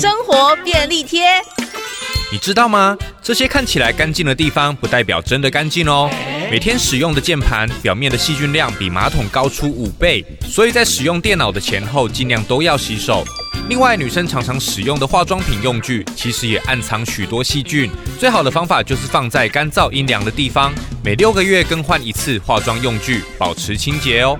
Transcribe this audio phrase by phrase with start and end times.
[0.00, 1.28] 生活便利贴。
[2.32, 2.96] 你知道吗？
[3.22, 6.10] 这些看起来干净的地方不代表真的干净哦。
[6.50, 13.22] 每天使用的键盘表面的细菌量比马桶高出五倍所以在使用电脑的前后尽量都要洗手。
[13.68, 17.90] 另外女生常常使用的化妆品用具其实也暗藏许多细菌。
[18.18, 20.72] 最好的方法就是放在干燥阴凉的地方
[21.04, 24.38] 每六个月更换一次化妆用具保持清洁哦。